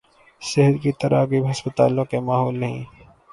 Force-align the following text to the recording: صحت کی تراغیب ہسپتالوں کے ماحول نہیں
صحت 0.41 0.81
کی 0.83 0.91
تراغیب 0.91 1.49
ہسپتالوں 1.51 2.05
کے 2.05 2.19
ماحول 2.21 2.59
نہیں 2.59 2.83